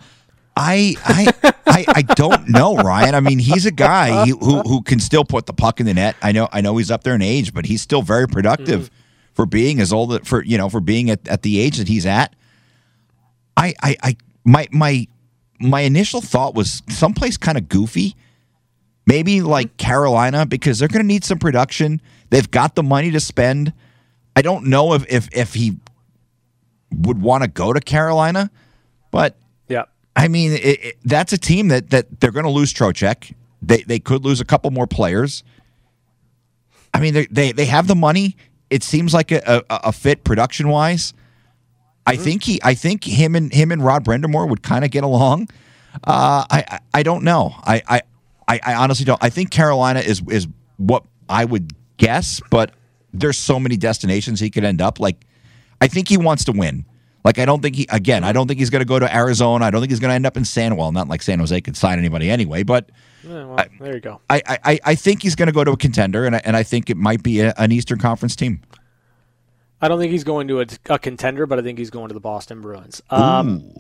[0.56, 3.14] I I, I I don't know, Ryan.
[3.14, 6.16] I mean, he's a guy who who can still put the puck in the net.
[6.22, 8.90] I know I know he's up there in age, but he's still very productive
[9.36, 12.06] for being as old for you know for being at, at the age that he's
[12.06, 12.34] at.
[13.56, 15.06] I I, I my my
[15.60, 18.16] my initial thought was someplace kind of goofy.
[19.06, 22.00] Maybe like Carolina because they're going to need some production.
[22.30, 23.72] They've got the money to spend.
[24.34, 25.76] I don't know if if if he
[26.90, 28.50] would want to go to Carolina,
[29.10, 29.36] but
[29.68, 29.84] Yeah.
[30.16, 33.32] I mean it, it, that's a team that that they're going to lose Trocheck.
[33.62, 35.44] They they could lose a couple more players.
[36.92, 38.36] I mean they they, they have the money.
[38.70, 41.14] It seems like a, a, a fit production wise.
[42.06, 45.02] I think he I think him and him and Rod Brind'Amour would kind of get
[45.02, 45.48] along.
[46.04, 47.54] Uh, I, I don't know.
[47.64, 48.02] I, I
[48.46, 49.22] I I honestly don't.
[49.22, 52.72] I think Carolina is is what I would guess, but
[53.12, 55.00] there's so many destinations he could end up.
[55.00, 55.26] Like
[55.80, 56.84] I think he wants to win.
[57.24, 58.22] Like I don't think he again.
[58.22, 59.64] I don't think he's going to go to Arizona.
[59.64, 60.76] I don't think he's going to end up in San.
[60.76, 62.62] Well, not like San Jose could sign anybody anyway.
[62.62, 62.90] But
[63.22, 64.20] Yeah, well, there you go.
[64.30, 66.62] I I, I think he's going to go to a contender, and I, and I
[66.62, 68.60] think it might be a, an Eastern Conference team.
[69.80, 72.14] I don't think he's going to a, a contender, but I think he's going to
[72.14, 73.02] the Boston Bruins.
[73.10, 73.72] Um,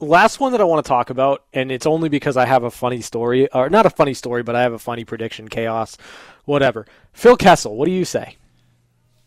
[0.00, 2.70] last one that I want to talk about, and it's only because I have a
[2.70, 5.96] funny story, or not a funny story, but I have a funny prediction, chaos,
[6.44, 6.86] whatever.
[7.12, 8.36] Phil Kessel, what do you say?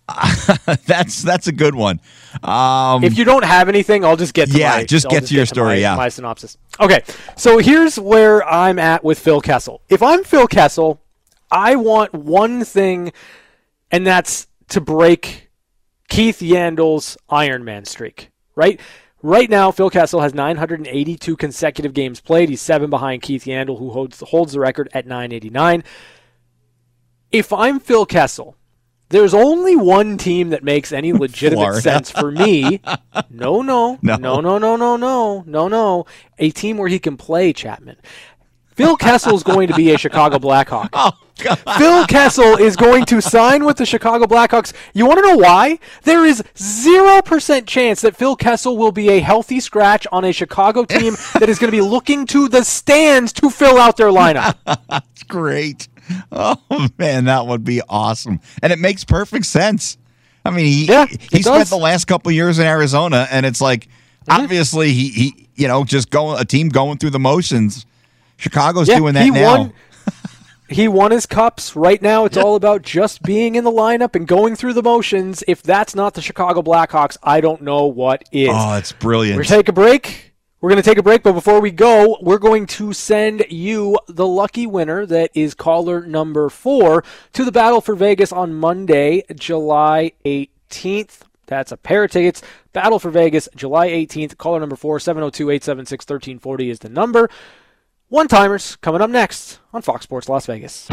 [0.85, 1.99] that's that's a good one.
[2.41, 5.25] Um, If you don't have anything, I'll just get to Yeah, my, just I'll get
[5.25, 5.95] to your story, my, yeah.
[5.95, 6.57] my synopsis.
[6.79, 7.01] Okay,
[7.35, 9.81] so here's where I'm at with Phil Kessel.
[9.89, 11.01] If I'm Phil Kessel,
[11.51, 13.11] I want one thing,
[13.91, 15.49] and that's to break
[16.07, 18.31] Keith Yandle's Iron Man streak.
[18.55, 18.79] Right.
[19.23, 22.49] Right now, Phil Kessel has 982 consecutive games played.
[22.49, 25.83] He's seven behind Keith Yandel, who holds holds the record at 989.
[27.31, 28.55] If I'm Phil Kessel,
[29.09, 31.81] there's only one team that makes any legitimate Florida.
[31.81, 32.81] sense for me.
[33.29, 34.15] No, no, No.
[34.15, 36.05] no, no, no, no, no, no, no.
[36.39, 37.97] A team where he can play Chapman.
[38.75, 40.89] Phil Kessel is going to be a Chicago Blackhawk.
[40.93, 41.55] oh God.
[41.77, 44.71] Phil Kessel is going to sign with the Chicago Blackhawks.
[44.93, 45.79] You want to know why?
[46.03, 50.83] There is 0% chance that Phil Kessel will be a healthy scratch on a Chicago
[50.85, 54.55] team that is going to be looking to the stands to fill out their lineup.
[54.89, 55.87] That's great.
[56.31, 59.97] Oh man, that would be awesome, and it makes perfect sense.
[60.45, 61.69] I mean, he Yeah, he spent does.
[61.69, 63.87] The last couple of years in Arizona, and it's like
[64.29, 67.85] obviously he he you know just going a team going through the motions.
[68.37, 69.57] Chicago's Yeah, doing that he now.
[69.57, 69.73] won.
[70.69, 71.77] He won his cups.
[71.77, 75.41] Right now, it's all about just being in the lineup and going through the motions.
[75.47, 78.49] If that's not the Chicago Blackhawks, I don't know what is.
[78.51, 79.41] Oh, it's brilliant.
[79.41, 80.26] To take a break.
[80.59, 83.99] We're going to take a break, but before we go, we're going to send you
[84.07, 89.23] the lucky winner that is caller number four to the Battle for Vegas on Monday,
[89.35, 91.19] July 18th.
[91.45, 92.41] That's a pair of tickets.
[92.73, 94.37] Battle for Vegas, July 18th.
[94.37, 97.29] Caller number four, 702 876 1340 is the number.
[98.09, 100.87] One timers coming up next on Fox Sports Las Vegas.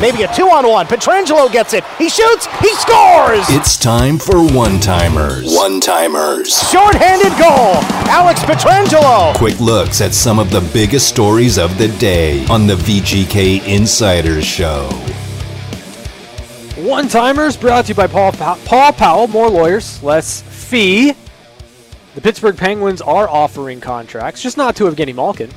[0.00, 0.86] Maybe a two on one.
[0.86, 1.84] Pietrangelo gets it.
[1.98, 2.46] He shoots.
[2.60, 3.44] He scores.
[3.48, 5.54] It's time for one timers.
[5.54, 6.56] One timers.
[6.70, 7.74] Short-handed goal.
[8.10, 9.36] Alex Pietrangelo.
[9.36, 14.44] Quick looks at some of the biggest stories of the day on the VGK Insiders
[14.44, 14.88] Show.
[16.84, 19.26] One timers brought to you by Paul, Pow- Paul Powell.
[19.28, 21.12] More lawyers, less fee.
[22.14, 25.50] The Pittsburgh Penguins are offering contracts, just not to Evgeny Malkin,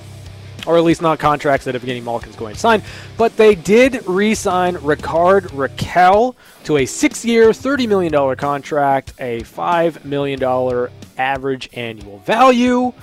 [0.68, 2.82] or at least not contracts that Evgeny Malkin's going to sign.
[3.18, 10.90] But they did re-sign Rickard Rakell to a six-year, $30 million contract, a $5 million
[11.18, 12.94] average annual value.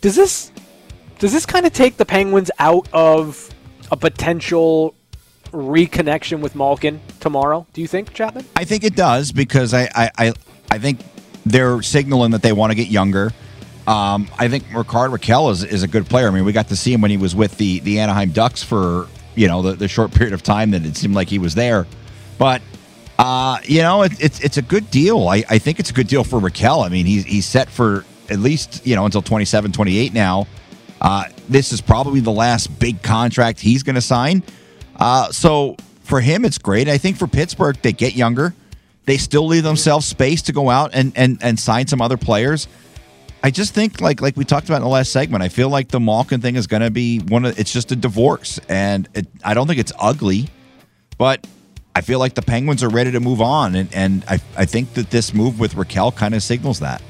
[0.00, 0.52] Does this
[1.18, 3.48] does this kind of take the Penguins out of
[3.90, 4.94] a potential
[5.52, 7.66] reconnection with Malkin tomorrow?
[7.72, 8.44] Do you think, Chapman?
[8.56, 10.32] I think it does because I I, I,
[10.70, 11.00] I think
[11.46, 13.32] they're signaling that they want to get younger.
[13.86, 16.28] Um, I think Rickard Rakell is, is a good player.
[16.28, 18.62] I mean, we got to see him when he was with the, the Anaheim Ducks
[18.62, 21.54] for you know the, the short period of time that it seemed like he was
[21.54, 21.86] there.
[22.38, 22.62] But
[23.18, 25.28] uh, you know, it, it's it's a good deal.
[25.28, 26.84] I, I think it's a good deal for Rakell.
[26.84, 30.46] I mean, he's he's set for at least you know until 27, 28 now.
[31.00, 34.42] Uh, this is probably the last big contract he's going to sign.
[34.96, 36.88] Uh, so for him, it's great.
[36.88, 38.54] I think for Pittsburgh, they get younger.
[39.04, 42.68] They still leave themselves space to go out and, and, and sign some other players.
[43.44, 45.88] I just think like like we talked about in the last segment, I feel like
[45.88, 49.26] the Malkin thing is going to be one of it's just a divorce, and it,
[49.44, 50.48] I don't think it's ugly,
[51.18, 51.46] but
[51.94, 54.94] I feel like the Penguins are ready to move on, and and I I think
[54.94, 57.02] that this move with Rakell kind of signals that.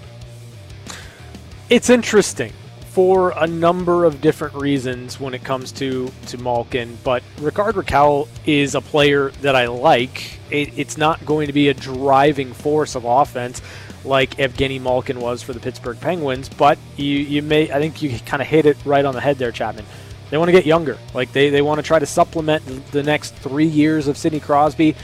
[1.70, 2.52] It's interesting
[2.88, 8.26] for a number of different reasons when it comes to to Malkin, but Rickard Rakell
[8.44, 10.40] is a player that I like.
[10.50, 13.62] It, it's not going to be a driving force of offense
[14.04, 18.18] like Evgeny Malkin was for the Pittsburgh Penguins, but you, you may I think you
[18.20, 19.84] kind of hit it right on the head there, Chapman.
[20.30, 20.98] They want to get younger.
[21.14, 24.96] Like they, they want to try to supplement the next three years of Sidney Crosby.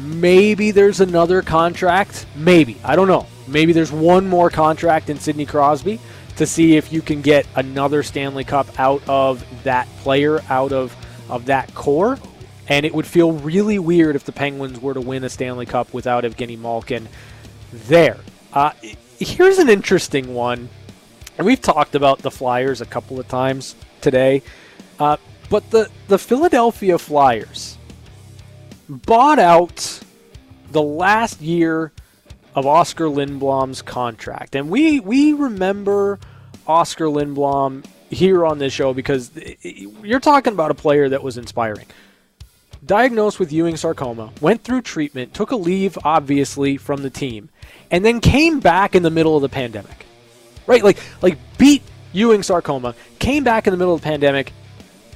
[0.00, 2.26] Maybe there's another contract.
[2.34, 2.76] Maybe.
[2.84, 3.26] I don't know.
[3.46, 6.00] Maybe there's one more contract in Sidney Crosby
[6.36, 10.96] to see if you can get another Stanley Cup out of that player, out of,
[11.28, 12.18] of that core.
[12.66, 15.92] And it would feel really weird if the Penguins were to win a Stanley Cup
[15.92, 17.08] without Evgeny Malkin
[17.88, 18.18] there.
[18.52, 18.72] Uh,
[19.18, 20.68] here's an interesting one.
[21.36, 24.42] And we've talked about the Flyers a couple of times today.
[24.98, 25.16] Uh,
[25.50, 27.76] but the, the Philadelphia Flyers
[28.88, 30.00] bought out
[30.70, 31.92] the last year
[32.54, 34.54] of Oskar Lindblom's contract.
[34.54, 36.20] And we, we remember
[36.66, 39.32] Oskar Lindblom here on this show because
[40.02, 41.86] you're talking about a player that was inspiring
[42.84, 47.48] diagnosed with Ewing sarcoma, went through treatment, took a leave, obviously, from the team,
[47.94, 50.04] and then came back in the middle of the pandemic.
[50.66, 50.82] Right?
[50.82, 51.80] Like, like beat
[52.12, 54.52] Ewing sarcoma, came back in the middle of the pandemic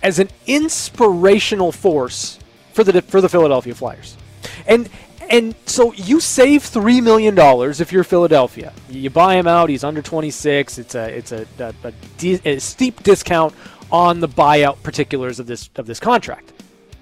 [0.00, 2.38] as an inspirational force
[2.72, 4.16] for the for the Philadelphia Flyers.
[4.64, 4.88] And
[5.28, 8.72] and so you save three million dollars if you're Philadelphia.
[8.88, 9.70] You buy him out.
[9.70, 10.78] He's under 26.
[10.78, 13.54] It's a it's a, a, a, a steep discount
[13.90, 16.52] on the buyout particulars of this of this contract.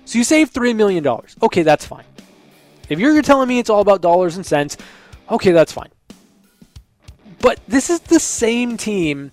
[0.07, 1.07] So you save $3 million.
[1.43, 2.05] Okay, that's fine.
[2.89, 4.79] If you're telling me it's all about dollars and cents,
[5.31, 5.91] okay, that's fine.
[7.41, 9.33] But this is the same team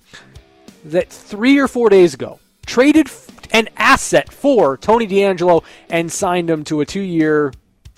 [0.85, 3.09] that three or four days ago traded
[3.51, 7.53] an asset for Tony DeAngelo and signed him to a two year,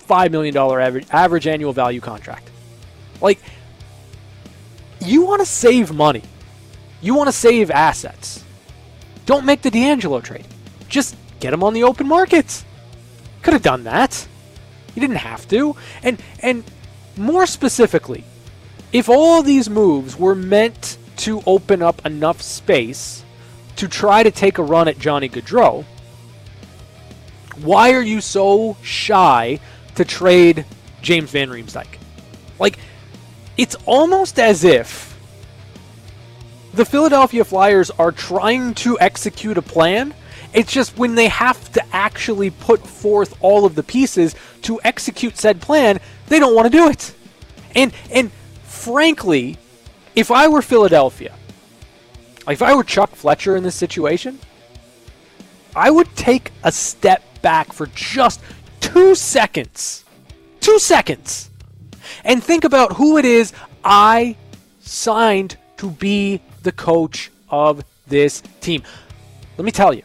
[0.06, 2.50] $5 million average, average annual value contract.
[3.20, 3.40] Like,
[5.00, 6.22] you want to save money,
[7.00, 8.44] you want to save assets.
[9.24, 10.46] Don't make the DeAngelo trade.
[10.88, 12.64] Just get him on the open markets.
[13.42, 14.26] Could have done that.
[14.94, 15.76] You didn't have to.
[16.02, 16.64] And and
[17.16, 18.24] more specifically,
[18.92, 23.24] if all these moves were meant to open up enough space
[23.76, 25.84] to try to take a run at Johnny Gaudreau,
[27.62, 29.60] why are you so shy
[29.94, 30.64] to trade
[31.02, 31.98] James Van Riemsdyk?
[32.58, 32.78] Like,
[33.56, 35.18] it's almost as if
[36.74, 40.14] the Philadelphia Flyers are trying to execute a plan
[40.56, 45.36] it's just when they have to actually put forth all of the pieces to execute
[45.36, 47.14] said plan, they don't want to do it.
[47.74, 48.30] And and
[48.64, 49.58] frankly,
[50.14, 51.34] if I were Philadelphia,
[52.48, 54.38] if I were Chuck Fletcher in this situation,
[55.74, 58.40] I would take a step back for just
[58.80, 60.04] 2 seconds.
[60.60, 61.50] 2 seconds.
[62.24, 63.52] And think about who it is
[63.84, 64.36] I
[64.80, 68.82] signed to be the coach of this team.
[69.58, 70.02] Let me tell you,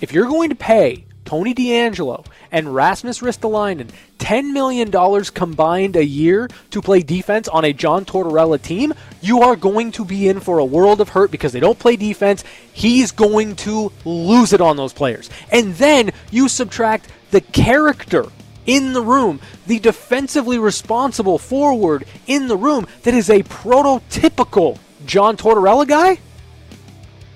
[0.00, 3.90] if you're going to pay Tony DeAngelo and Rasmus Ristolainen
[4.28, 4.90] $10 million
[5.32, 10.04] combined a year to play defense on a John Tortorella team, you are going to
[10.04, 12.44] be in for a world of hurt because they don't play defense.
[12.70, 15.30] He's going to lose it on those players.
[15.50, 18.26] And then you subtract the character
[18.66, 25.38] in the room, the defensively responsible forward in the room that is a prototypical John
[25.38, 26.18] Tortorella guy.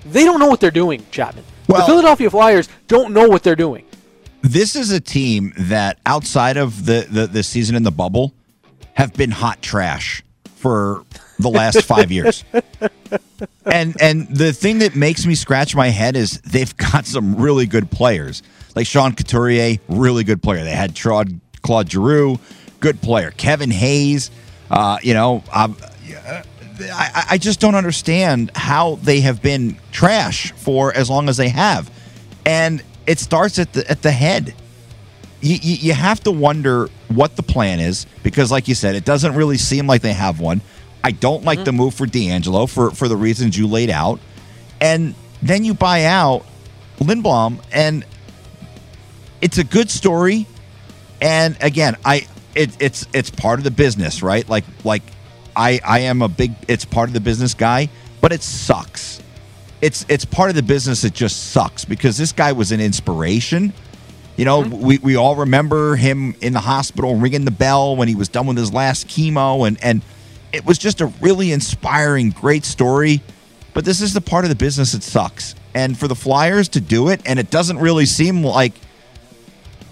[0.05, 1.43] They don't know what they're doing, Chapman.
[1.67, 3.83] Well, the Philadelphia Flyers don't know what they're doing.
[4.43, 8.33] This is a team that, outside of the, the, the season in the bubble,
[8.93, 10.21] have been hot trash
[10.55, 11.05] for
[11.39, 12.43] the last five years.
[13.65, 17.65] And and the thing that makes me scratch my head is they've got some really
[17.65, 18.43] good players.
[18.75, 20.63] Like Sean Couturier, really good player.
[20.63, 22.37] They had Claude, Claude Giroux,
[22.81, 23.31] good player.
[23.31, 24.29] Kevin Hayes,
[24.69, 31.09] uh, you know, I, I just don't understand how they have been trash for as
[31.09, 31.89] long as they have,
[32.45, 34.53] and it starts at the at the head.
[35.41, 39.03] You, you, you have to wonder what the plan is because, like you said, it
[39.03, 40.61] doesn't really seem like they have one.
[41.03, 41.65] I don't like mm-hmm.
[41.65, 44.19] the move for DeAngelo for for the reasons you laid out,
[44.79, 46.45] and then you buy out
[46.99, 48.05] Lindblom, and
[49.41, 50.47] it's a good story.
[51.21, 54.47] And again, I it, it's it's part of the business, right?
[54.47, 55.03] Like like
[55.55, 57.89] I I am a big it's part of the business guy,
[58.21, 59.21] but it sucks.
[59.83, 63.73] It's it's part of the business that just sucks because this guy was an inspiration
[64.37, 64.81] You know, mm-hmm.
[64.81, 68.47] we, we all remember him in the hospital ringing the bell when he was done
[68.47, 70.01] with his last chemo, and, and
[70.51, 73.21] it was just a really inspiring, great story.
[73.75, 75.53] But this is the part of the business that sucks.
[75.75, 78.73] And for the Flyers to do it, and it doesn't really seem like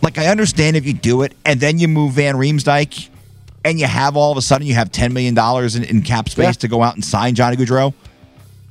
[0.01, 3.09] like I understand if you do it and then you move Van Riemsdyk
[3.63, 6.29] and you have all of a sudden you have ten million dollars in, in cap
[6.29, 6.51] space Yeah.
[6.53, 7.93] to go out and sign Johnny Gaudreau.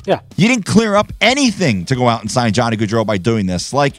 [0.07, 0.21] Yeah.
[0.37, 3.73] You didn't clear up anything to go out and sign Johnny Gaudreau by doing this.
[3.73, 3.95] Like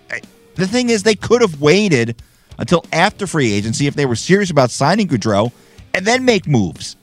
[0.55, 2.21] the thing is, they could have waited
[2.57, 5.51] until after free agency if they were serious about signing Gaudreau,
[5.93, 6.95] and then make moves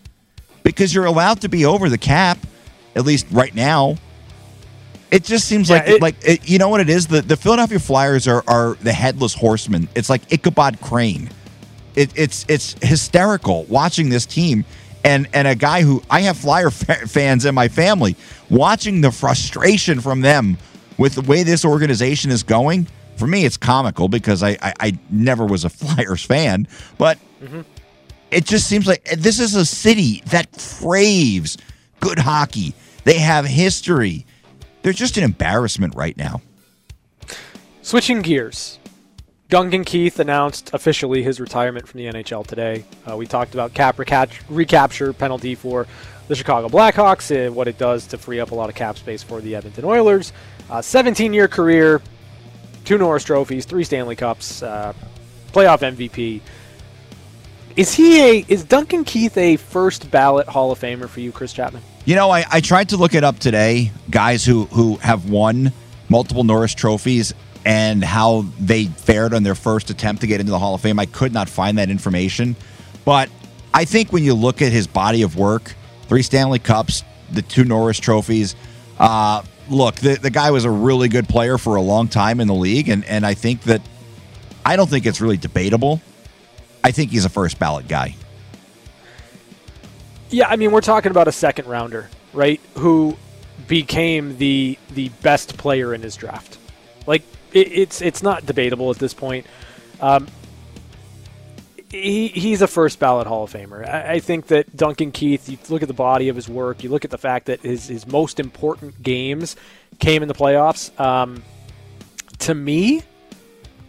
[0.62, 2.38] because you're allowed to be over the cap,
[2.94, 3.96] at least right now.
[5.10, 7.06] It just seems Yeah, like it- like it, you know what it is.
[7.06, 9.88] The the Philadelphia Flyers are are the headless horseman.
[9.94, 11.30] It's like Ichabod Crane.
[11.96, 14.64] It, it's it's hysterical watching this team
[15.04, 18.16] and and a guy who I have Flyer fa- fans in my family
[18.50, 20.56] watching the frustration from them
[20.96, 22.86] with the way this organization is going.
[23.16, 26.68] For me, it's comical because I I, I never was a Flyers fan,
[26.98, 27.18] but
[28.30, 30.48] it just seems like this is a city that
[30.80, 31.56] craves
[32.00, 32.74] good hockey.
[33.04, 34.26] They have history.
[34.82, 36.42] They're just an embarrassment right now.
[37.82, 38.78] Switching gears,
[39.48, 42.84] Duncan Keith announced officially his retirement from the NHL today.
[43.10, 45.86] Uh, we talked about cap recapture penalty for
[46.28, 49.22] the Chicago Blackhawks and what it does to free up a lot of cap space
[49.22, 50.32] for the Edmonton Oilers.
[50.80, 52.00] 17 year career,
[52.84, 54.92] two Norris trophies, three Stanley Cups, uh,
[55.52, 56.40] playoff MVP.
[57.76, 61.52] Is he a is Duncan Keith a first ballot Hall of Famer for you, Chris
[61.52, 61.82] Chapman?
[62.04, 65.72] You know, I, I tried to look it up today, guys who who have won
[66.08, 70.58] multiple Norris trophies and how they fared on their first attempt to get into the
[70.58, 70.98] Hall of Fame.
[70.98, 72.56] I could not find that information.
[73.04, 73.30] But
[73.74, 75.74] I think when you look at his body of work,
[76.08, 78.56] three Stanley Cups, the two Norris trophies,
[78.98, 82.48] uh, look, the, the guy was a really good player for a long time in
[82.48, 82.88] the league.
[82.88, 83.82] And, and I think that
[84.64, 86.00] I don't think it's really debatable.
[86.82, 88.16] I think he's a first ballot guy.
[90.30, 92.60] Yeah, I mean, we're talking about a second rounder, right?
[92.74, 93.16] Who
[93.66, 96.58] became the the best player in his draft.
[97.06, 99.46] Like it, it's it's not debatable at this point.
[100.00, 100.26] Um,
[101.90, 103.88] he, he's a first ballot Hall of Famer.
[103.88, 105.48] I, I think that Duncan Keith.
[105.48, 106.82] You look at the body of his work.
[106.82, 109.56] You look at the fact that his his most important games
[109.98, 110.98] came in the playoffs.
[111.00, 111.42] Um,
[112.40, 113.02] to me,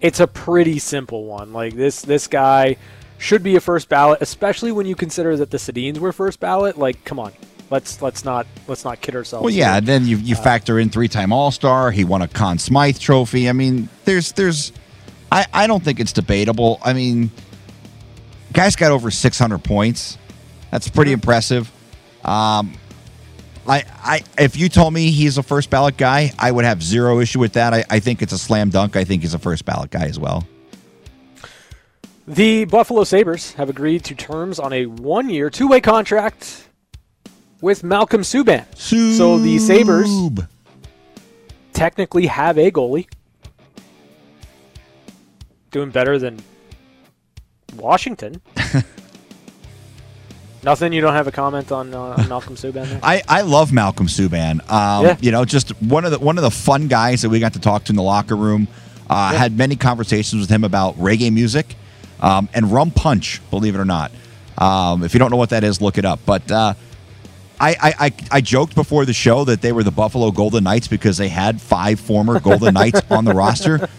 [0.02, 1.54] it's a pretty simple one.
[1.54, 2.78] Like this this guy
[3.18, 6.78] should be a first ballot, especially when you consider that the Sedins were first ballot.
[6.78, 7.34] Like, come on,
[7.70, 9.44] let's let's not let's not kid ourselves.
[9.44, 9.74] Well, yeah.
[9.74, 9.82] here.
[9.82, 11.92] Then you, you factor in three-time All-Star.
[11.92, 13.50] He won a Conn Smythe Trophy.
[13.50, 14.72] I mean, there's there's,
[15.32, 16.80] I I don't think it's debatable.
[16.82, 17.32] I mean,
[18.54, 20.18] guy's got over 600 points.
[20.72, 21.72] That's pretty impressive.
[22.24, 22.74] Um,
[23.68, 27.20] I I if you told me he's a first ballot guy, I would have zero
[27.20, 27.74] issue with that.
[27.74, 28.96] I, I think it's a slam dunk.
[28.96, 30.48] I think he's a first ballot guy as well.
[32.28, 36.68] The Buffalo Sabres have agreed to terms on a one year, two way contract
[37.62, 38.66] with Malcolm Subban.
[38.78, 40.10] So the Sabres
[41.74, 43.08] technically have a goalie.
[45.72, 46.42] Doing better than
[47.80, 48.42] Washington.
[50.62, 50.92] Nothing.
[50.92, 53.00] You don't have a comment on, uh, on Malcolm Subban there?
[53.02, 54.60] I, I love Malcolm Subban.
[54.70, 55.18] Um, Yeah.
[55.22, 57.60] You know, just one of the one of the fun guys that we got to
[57.60, 58.68] talk to in the locker room.
[59.10, 61.76] Uh, Had many conversations with him about reggae music
[62.20, 63.42] um, and rum punch.
[63.50, 64.12] Believe it or not,
[64.58, 66.20] um, if you don't know what that is, look it up.
[66.26, 66.74] But uh,
[67.60, 70.88] I, I, I I joked before the show that they were the Buffalo Golden Knights
[70.88, 73.90] because they had five former Golden Knights on the roster.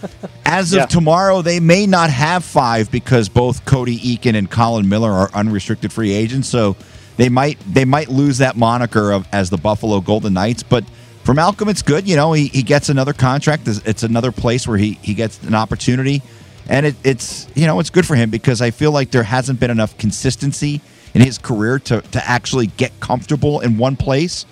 [0.46, 0.86] As of Yeah.
[0.86, 5.92] tomorrow, they may not have five because both Cody Eakin and Colin Miller are unrestricted
[5.92, 6.48] free agents.
[6.48, 6.74] So
[7.18, 10.62] they might they might lose that moniker of as the Buffalo Golden Knights.
[10.62, 10.84] But
[11.24, 12.08] for Malcolm, it's good.
[12.08, 13.68] You know, he, he gets another contract.
[13.68, 16.22] It's, it's another place where he, he gets an opportunity.
[16.66, 19.60] And it, it's you know it's good for him because I feel like there hasn't
[19.60, 20.80] been enough consistency
[21.14, 24.46] in his career to, to actually get comfortable in one place.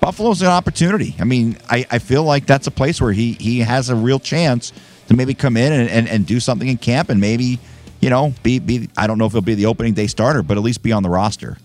[0.00, 1.14] Buffalo's an opportunity.
[1.18, 4.18] I mean, I, I feel like that's a place where he, he has a real
[4.18, 4.72] chance
[5.08, 7.58] to maybe come in and, and, and do something in camp and maybe,
[8.00, 10.56] you know, be, be I don't know if he'll be the opening day starter, but
[10.56, 11.58] at least be on the roster.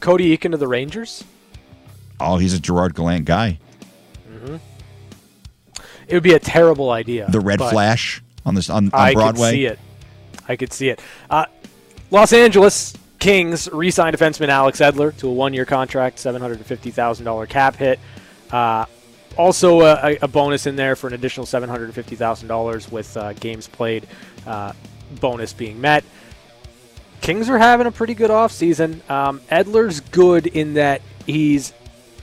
[0.00, 1.24] Cody Eakin to the Rangers.
[2.18, 3.58] Oh, he's a Gerard Gallant guy.
[4.30, 4.56] Mm-hmm.
[6.08, 7.30] It would be a terrible idea.
[7.30, 9.50] The Red Flash on this on, on I Broadway.
[9.50, 9.78] could see it.
[10.48, 11.00] I could see it.
[11.28, 11.44] Uh,
[12.10, 15.32] Los Angeles Kings re-signed defenseman Alex Edler to a
[15.64, 16.18] contract,
[16.58, 18.00] and fifty thousand dollar cap hit.
[18.50, 18.86] Uh,
[19.36, 22.90] also, a, a bonus in there for an additional seven hundred and fifty thousand dollars
[22.90, 24.06] with uh, games played
[24.46, 24.72] uh,
[25.20, 26.04] bonus being met.
[27.20, 29.08] Kings are having a pretty good offseason.
[29.08, 31.72] Um, Edler's good in that he's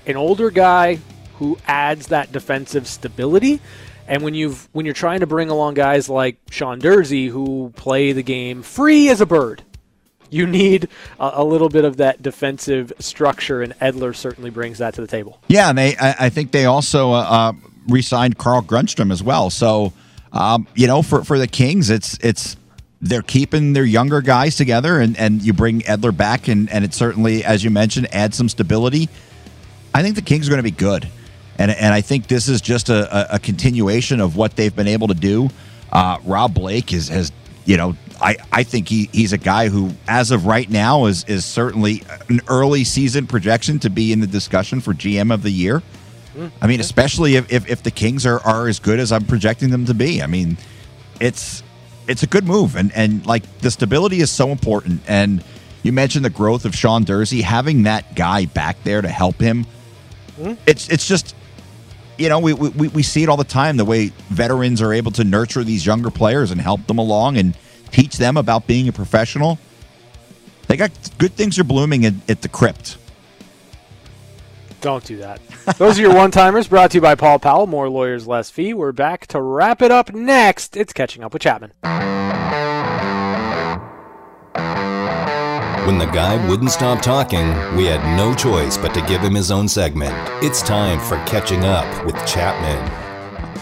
[0.05, 0.99] an older guy
[1.38, 3.61] who adds that defensive stability.
[4.07, 8.11] And when you've when you're trying to bring along guys like Sean Durzi who play
[8.11, 9.63] the game free as a bird,
[10.30, 10.88] you need
[11.19, 15.07] a, a, little bit of that defensive structure, and Edler certainly brings that to the
[15.07, 15.39] table.
[15.47, 17.53] Yeah, and they I, I think they also uh, uh,
[17.88, 19.49] re-signed Carl Grundstrom as well.
[19.49, 19.93] So
[20.32, 22.57] um, you know, for for the Kings, it's it's
[23.01, 26.93] they're keeping their younger guys together, and and you bring Edler back, and and it
[26.93, 29.09] certainly, as you mentioned, adds some stability.
[29.93, 31.09] I think the Kings are going to be good.
[31.57, 35.07] And, and I think this is just a, a continuation of what they've been able
[35.07, 35.49] to do.
[35.91, 37.32] Uh, Rob Blake is, has,
[37.65, 41.24] you know, I, I think he, he's a guy who, as of right now, is
[41.26, 45.51] is certainly an early season projection to be in the discussion for GM of the
[45.51, 45.84] year.
[46.61, 49.72] I mean, especially if, if, if the Kings are, are as good as I'm projecting
[49.72, 50.22] them to be.
[50.22, 50.57] I mean,
[51.20, 51.63] it's
[52.07, 55.01] it's a good move, and and like the stability is so important.
[55.07, 55.43] And
[55.84, 59.65] you mentioned the growth of Sean Durzi, having that guy back there to help him.
[60.68, 61.36] It's it's just
[62.18, 65.11] you know, we, we, we see it all the time the way veterans are able
[65.11, 67.55] to nurture these younger players and help them along and
[67.88, 69.59] teach them about being a professional.
[70.67, 72.97] They got good things are blooming at, at the crypt.
[74.81, 75.41] Don't do that.
[75.77, 77.67] Those are your one timers brought to you by Paul Powell.
[77.67, 78.73] More lawyers, less fee.
[78.73, 80.77] We're back to wrap it up next.
[80.77, 81.71] It's catching up with Chapman.
[85.88, 89.51] When the guy wouldn't stop talking, we had no choice but to give him his
[89.51, 90.13] own segment.
[90.43, 93.06] It's time for Catching Up with Chapman.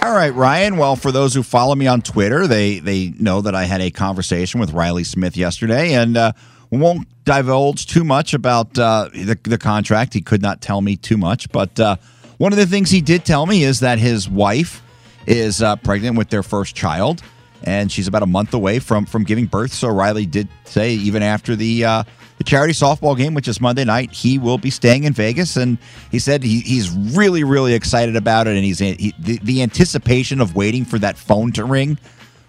[0.06, 0.78] All right, Ryan.
[0.78, 3.90] Well, for those who follow me on Twitter, they they know that I had a
[3.90, 6.34] conversation with Reilly Smith yesterday, and uh,
[6.70, 10.14] won't divulge too much about uh, the, the contract.
[10.14, 11.96] He could not tell me too much, but uh,
[12.38, 14.84] one of the things he did tell me is that his wife
[15.26, 17.24] is uh, pregnant with their first child
[17.64, 19.74] and she's about a month away from from giving birth.
[19.74, 22.04] So Reilly did say even after the uh,
[22.38, 25.78] the charity softball game, which is Monday night, he will be staying in Vegas, and
[26.12, 30.42] he said he, he's really really excited about it, and he's he, the, the anticipation
[30.42, 31.98] of waiting for that phone to ring.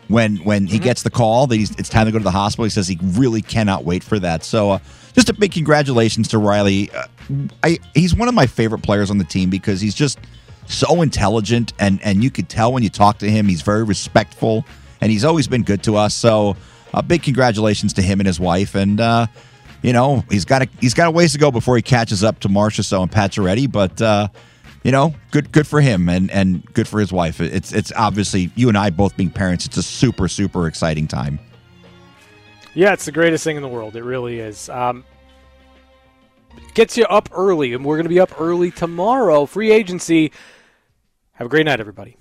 [0.09, 0.85] When when he mm-hmm.
[0.85, 3.43] gets the call that it's time to go to the hospital, he says he really
[3.43, 4.45] cannot wait for that.
[4.45, 4.79] So, uh,
[5.15, 6.91] just a big congratulations to Reilly.
[6.93, 7.07] Uh,
[7.65, 10.21] I, he's one of my favorite players on the team because he's just
[10.67, 14.65] so intelligent, and and you could tell when you talk to him, he's very respectful
[15.01, 16.15] and he's always been good to us.
[16.15, 16.57] So
[16.95, 18.75] a big congratulations to him and his wife.
[18.75, 19.27] And uh,
[19.87, 22.41] you know he's got a he's got a ways to go before he catches up
[22.41, 24.03] to So and Pacioretty, but.
[24.03, 24.29] Uh,
[24.83, 27.41] you know, good good for him and and good for his wife.
[27.41, 29.67] It's it's obviously you and I both being parents.
[29.67, 31.41] It's a super super exciting time.
[32.73, 33.97] Yeah, it's the greatest thing in the world.
[33.97, 34.69] It really is.
[34.69, 35.05] Um,
[36.75, 39.45] gets you up early, and we're going to be up early tomorrow.
[39.47, 40.31] Free agency.
[41.33, 42.17] Have a great night, everybody.